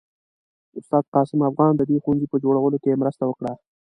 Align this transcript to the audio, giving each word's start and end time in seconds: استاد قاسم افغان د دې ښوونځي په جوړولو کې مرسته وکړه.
استاد 0.79 1.03
قاسم 1.13 1.39
افغان 1.49 1.73
د 1.77 1.81
دې 1.89 1.97
ښوونځي 2.03 2.27
په 2.29 2.37
جوړولو 2.43 2.77
کې 2.83 2.99
مرسته 3.01 3.23
وکړه. 3.27 3.53